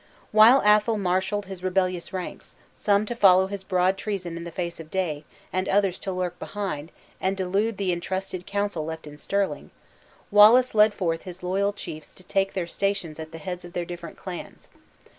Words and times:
While 0.31 0.63
Athol 0.65 0.97
marshaled 0.97 1.45
his 1.45 1.61
rebellious 1.63 2.11
ranks, 2.11 2.55
some 2.75 3.05
to 3.05 3.15
follow 3.15 3.45
his 3.45 3.63
broad 3.63 3.99
treason 3.99 4.35
in 4.35 4.45
the 4.45 4.51
face 4.51 4.79
of 4.79 4.89
day, 4.89 5.25
and 5.53 5.69
others 5.69 5.99
to 5.99 6.11
lurk 6.11 6.39
behind, 6.39 6.91
and 7.19 7.37
delude 7.37 7.77
the 7.77 7.91
intrusted 7.91 8.47
council 8.47 8.83
left 8.83 9.05
in 9.05 9.19
Stirling; 9.19 9.69
Wallace 10.31 10.73
led 10.73 10.95
forth 10.95 11.21
his 11.21 11.43
loyal 11.43 11.71
chiefs 11.71 12.15
to 12.15 12.23
take 12.23 12.53
their 12.53 12.65
stations 12.65 13.19
at 13.19 13.31
the 13.31 13.37
heads 13.37 13.63
of 13.63 13.73
their 13.73 13.85
different 13.85 14.17
clans. 14.17 14.69